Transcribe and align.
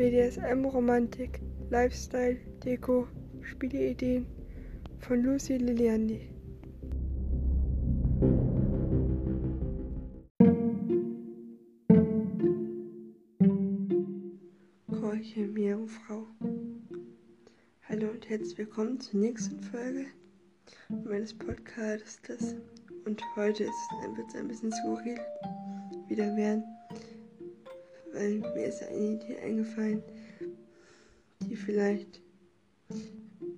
BDSM, 0.00 0.64
Romantik, 0.64 1.42
Lifestyle, 1.68 2.38
Deko, 2.64 3.06
Spieleideen 3.42 4.24
von 5.00 5.22
Lucy 5.22 5.58
Liliandi. 5.58 6.22
Keuche, 14.90 15.46
Meerjungfrau. 15.48 16.26
Hallo 17.86 18.08
und 18.08 18.26
herzlich 18.26 18.56
willkommen 18.56 18.98
zur 19.00 19.20
nächsten 19.20 19.60
Folge 19.60 20.06
meines 21.04 21.36
Podcastes. 21.36 22.56
Und 23.04 23.22
heute 23.36 23.64
wird 23.64 24.28
es 24.28 24.34
ein 24.34 24.48
bisschen 24.48 24.72
skurril 24.72 25.20
wieder 26.08 26.34
werden 26.36 26.64
weil 28.20 28.38
mir 28.54 28.66
ist 28.66 28.82
eine 28.82 29.14
Idee 29.14 29.38
eingefallen, 29.38 30.02
die 31.40 31.56
vielleicht 31.56 32.20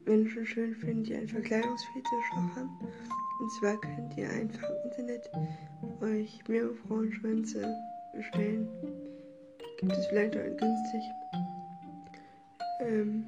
Menschen 0.06 0.46
schön 0.46 0.74
finden, 0.76 1.02
die 1.04 1.14
einen 1.16 1.28
Verkleidungsfetisch 1.28 2.30
auch 2.32 2.56
haben. 2.56 2.70
Und 3.40 3.52
zwar 3.58 3.80
könnt 3.80 4.16
ihr 4.16 4.30
einfach 4.30 4.68
im 4.70 4.90
Internet 4.90 5.28
euch 6.00 6.38
mehrere 6.46 6.74
Frauenschwänze 6.74 7.74
bestellen. 8.14 8.68
Gibt 9.80 9.92
es 9.92 10.06
vielleicht 10.06 10.36
auch 10.36 10.44
günstig, 10.44 11.02
ähm, 12.80 13.24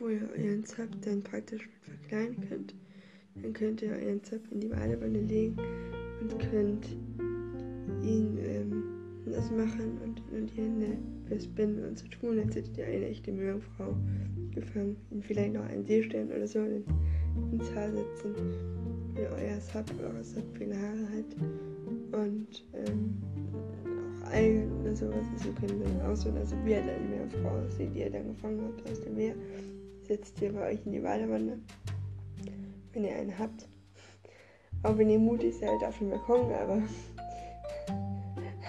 wo 0.00 0.08
ihr 0.08 0.28
euren 0.36 0.64
Zap 0.64 0.88
dann 1.02 1.22
praktisch 1.22 1.68
mit 1.68 1.96
verkleiden 2.00 2.48
könnt. 2.48 2.74
Dann 3.36 3.52
könnt 3.52 3.82
ihr 3.82 3.90
euren 3.90 4.24
Zap 4.24 4.40
in 4.50 4.60
die 4.60 4.68
Badewanne 4.68 5.20
legen 5.20 5.56
und 6.20 6.38
könnt 6.50 6.88
ihn 8.02 8.38
ähm, 8.38 8.65
das 9.46 9.56
machen 9.56 9.98
und, 10.02 10.22
und 10.32 10.50
die 10.50 10.62
Hände 10.62 10.98
festbinden 11.28 11.84
und 11.84 11.98
so 11.98 12.06
tun, 12.08 12.38
als 12.38 12.54
hättet 12.56 12.76
ihr 12.78 12.86
eine 12.86 13.06
echte 13.06 13.32
Meerjungfrau 13.32 13.94
gefangen. 14.52 14.96
Und 15.10 15.24
vielleicht 15.24 15.54
noch 15.54 15.64
einen 15.64 15.84
Seestern 15.84 16.30
oder 16.30 16.46
so 16.46 16.60
in, 16.60 16.84
ins 17.52 17.74
Haar 17.74 17.90
setzen. 17.90 18.34
Wenn 19.14 19.26
euer 19.26 19.60
Sub, 19.60 19.84
eure 20.02 20.24
Sub 20.24 20.44
viele 20.56 20.76
Haare 20.76 21.08
hat. 21.16 22.20
Und 22.20 22.64
ähm, 22.74 23.16
auch 24.24 24.30
Algen 24.32 24.72
oder 24.80 24.94
sowas. 24.94 25.24
Also 25.32 25.50
können 25.60 25.82
dann 25.82 26.10
aussehen, 26.10 26.36
also 26.36 26.56
wie 26.64 26.74
halt 26.74 26.84
eine 26.88 27.08
Meerjungfrau 27.08 27.66
aussieht, 27.66 27.90
die 27.94 28.00
ihr 28.00 28.10
dann 28.10 28.28
gefangen 28.28 28.60
habt 28.62 28.90
aus 28.90 29.00
dem 29.00 29.14
Meer. 29.14 29.34
Setzt 30.02 30.40
ihr 30.40 30.52
bei 30.52 30.72
euch 30.72 30.86
in 30.86 30.92
die 30.92 31.00
Badewanne, 31.00 31.58
wenn 32.92 33.04
ihr 33.04 33.16
einen 33.16 33.38
habt. 33.38 33.68
Auch 34.82 34.96
wenn 34.98 35.10
ihr 35.10 35.18
mutig 35.18 35.54
seid 35.54 35.82
auf 35.84 35.98
dem 35.98 36.10
Balkon, 36.10 36.52
aber 36.52 36.80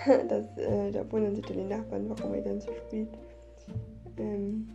das, 0.27 0.57
äh, 0.57 0.91
da 0.91 1.11
wundern 1.11 1.35
sich 1.35 1.45
dann 1.45 1.57
die 1.57 1.63
Nachbarn, 1.63 2.09
warum 2.09 2.33
er 2.33 2.41
dann 2.41 2.61
so 2.61 2.71
spielt. 2.87 3.09
Ähm, 4.17 4.69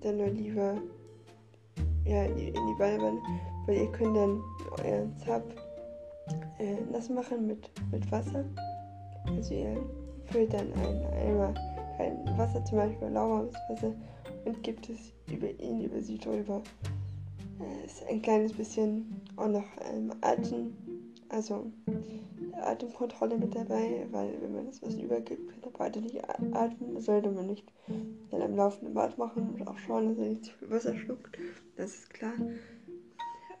dann 0.00 0.16
nur 0.18 0.28
lieber 0.28 0.76
ja, 2.04 2.24
in 2.24 2.36
die, 2.36 2.48
in 2.48 2.66
die 2.66 2.78
Badewanne, 2.78 3.20
weil 3.66 3.76
ihr 3.78 3.92
könnt 3.92 4.16
dann 4.16 4.40
euren 4.84 5.16
Zap 5.18 5.42
äh, 6.58 6.76
nass 6.92 7.08
machen 7.08 7.46
mit, 7.46 7.70
mit 7.90 8.10
Wasser. 8.10 8.44
Also 9.26 9.54
ihr 9.54 9.76
füllt 10.26 10.52
dann 10.52 10.72
ein 10.72 11.04
Eimer 11.26 11.54
kein 11.96 12.38
Wasser, 12.38 12.64
zum 12.64 12.78
Beispiel 12.78 13.08
lauwarmes 13.08 13.54
Wasser, 13.68 13.92
und 14.44 14.62
gibt 14.62 14.88
es 14.88 15.12
über 15.32 15.48
ihn, 15.60 15.82
über 15.82 16.00
sie 16.00 16.18
drüber. 16.18 16.62
Äh, 17.58 17.86
ist 17.86 18.04
ein 18.08 18.22
kleines 18.22 18.52
bisschen 18.52 19.20
auch 19.36 19.48
noch 19.48 19.64
ähm, 19.92 20.12
Atem, 20.20 20.76
also 21.28 21.72
Atemkontrolle 22.52 23.36
mit 23.38 23.54
dabei, 23.54 24.06
weil 24.10 24.34
wenn 24.40 24.54
man 24.54 24.66
das 24.66 24.82
Wasser 24.82 25.02
übergibt, 25.02 25.50
kann 25.50 25.60
der 25.62 25.70
Beide 25.70 26.00
nicht 26.00 26.22
atmen. 26.28 26.94
Das 26.94 27.04
sollte 27.04 27.30
man 27.30 27.46
nicht 27.46 27.64
dann 28.30 28.42
am 28.42 28.56
laufenden 28.56 28.94
Bad 28.94 29.18
machen 29.18 29.50
und 29.50 29.66
auch 29.66 29.78
schauen, 29.78 30.08
dass 30.08 30.18
er 30.18 30.30
nicht 30.30 30.44
zu 30.44 30.52
viel 30.52 30.70
Wasser 30.70 30.96
schluckt. 30.96 31.36
Das 31.76 31.94
ist 31.94 32.14
klar. 32.14 32.34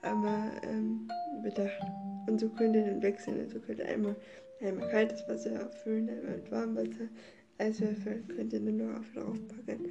Aber 0.02 0.50
ähm, 0.62 1.08
bedacht. 1.42 1.80
Und 2.28 2.40
so 2.40 2.48
könnt 2.48 2.76
ihr 2.76 2.84
dann 2.84 3.02
wechseln. 3.02 3.40
Also 3.40 3.60
könnt 3.60 3.80
ihr 3.80 3.86
einmal, 3.86 4.16
einmal 4.60 4.88
kaltes 4.88 5.22
Wasser 5.28 5.66
auffüllen, 5.66 6.08
einmal 6.08 6.36
mit 6.36 6.50
warmem 6.50 6.76
Wasser. 6.76 7.08
Eiswürfel 7.58 8.22
könnt 8.34 8.52
ihr 8.52 8.60
dann 8.60 8.76
noch 8.76 9.04
drauf 9.14 9.38
packen. 9.48 9.86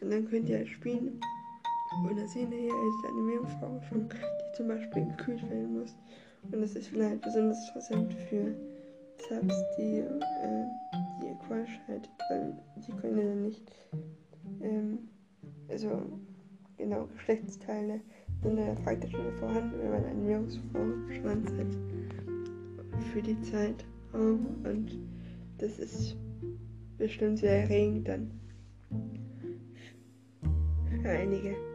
Und 0.00 0.10
dann 0.10 0.28
könnt 0.28 0.48
ihr 0.48 0.58
halt 0.58 0.68
spielen. 0.68 1.20
Und 2.08 2.16
da 2.16 2.26
sehen 2.26 2.50
wir 2.50 2.58
hier 2.58 2.68
ist 2.68 3.10
eine 3.10 3.22
Meerjungfrau 3.22 3.80
die 3.92 4.56
zum 4.56 4.68
Beispiel 4.68 5.06
gekühlt 5.06 5.42
werden 5.50 5.80
muss. 5.80 5.94
Und 6.42 6.60
das 6.60 6.74
ist 6.74 6.88
vielleicht 6.88 7.20
besonders 7.22 7.58
interessant 7.68 8.14
für 8.28 8.54
Subs, 9.28 9.54
die, 9.78 9.98
äh, 9.98 10.64
die 11.22 11.36
Crush 11.46 11.80
hat, 11.88 12.08
weil 12.28 12.56
die 12.76 12.92
können 12.92 13.18
ja 13.18 13.34
nicht, 13.34 13.72
ähm, 14.62 14.98
also 15.68 16.02
genau, 16.76 17.06
Geschlechtsteile 17.14 18.00
sind 18.42 18.58
ja 18.58 18.74
praktisch 18.82 19.12
schon 19.12 19.36
vorhanden, 19.38 19.78
wenn 19.78 19.90
man 19.90 20.04
einen 20.04 20.30
Jungsfrau-Schwanz 20.30 21.50
hat 21.52 23.04
für 23.12 23.22
die 23.22 23.40
Zeit. 23.42 23.84
und 24.12 24.98
das 25.58 25.78
ist 25.78 26.16
bestimmt 26.98 27.38
sehr 27.38 27.62
erregend 27.62 28.08
dann 28.08 28.30
für 31.02 31.08
einige. 31.08 31.69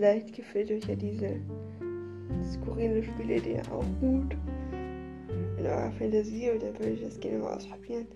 Vielleicht 0.00 0.34
gefällt 0.34 0.70
euch 0.70 0.84
ja 0.86 0.94
diese 0.94 1.38
skurrile 2.54 3.04
Spielidee 3.04 3.60
auch 3.70 3.84
gut. 4.00 4.34
In 5.58 5.66
eurer 5.66 5.92
Fantasie 5.92 6.50
oder 6.50 6.72
würde 6.78 6.92
ich 6.92 7.02
das 7.02 7.20
gerne 7.20 7.40
mal 7.40 7.54
ausprobieren. 7.58 8.06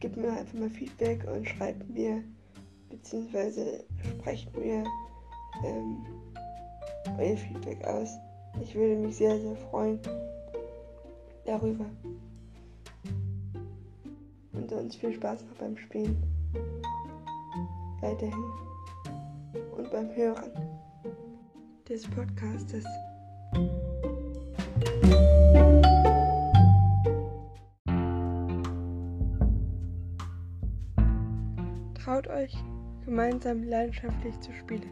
Gebt 0.00 0.16
mir 0.16 0.32
einfach 0.32 0.58
mal 0.58 0.68
Feedback 0.68 1.24
und 1.32 1.48
schreibt 1.48 1.88
mir, 1.88 2.24
beziehungsweise 2.90 3.84
sprecht 4.02 4.52
mir 4.58 4.82
ähm, 5.64 6.04
euer 7.16 7.36
Feedback 7.36 7.84
aus. 7.84 8.10
Ich 8.60 8.74
würde 8.74 8.96
mich 8.96 9.14
sehr, 9.14 9.38
sehr 9.38 9.54
freuen 9.70 10.00
darüber. 11.46 11.86
Und 14.54 14.68
sonst 14.68 14.96
viel 14.96 15.12
Spaß 15.12 15.44
noch 15.44 15.56
beim 15.58 15.76
Spielen. 15.76 16.20
Weiterhin. 18.00 18.44
Und 19.76 19.88
beim 19.92 20.12
Hören 20.16 20.50
des 21.88 22.06
Podcastes. 22.08 22.84
Traut 31.94 32.26
euch, 32.28 32.52
gemeinsam 33.04 33.62
leidenschaftlich 33.64 34.38
zu 34.40 34.52
spielen. 34.52 34.90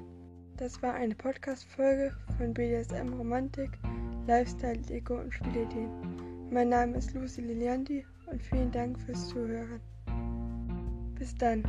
Das 0.56 0.82
war 0.82 0.94
eine 0.94 1.14
Podcast-Folge 1.14 2.12
von 2.36 2.52
BDSM 2.52 3.12
Romantik, 3.14 3.70
Lifestyle, 4.26 4.78
Deko 4.78 5.14
und 5.20 5.32
Spielideen. 5.32 5.90
Mein 6.50 6.68
Name 6.68 6.98
ist 6.98 7.14
Lucy 7.14 7.40
Liliandi 7.40 8.04
und 8.26 8.42
vielen 8.42 8.70
Dank 8.70 8.98
fürs 9.00 9.28
Zuhören. 9.28 9.80
Bis 11.18 11.34
dann. 11.34 11.64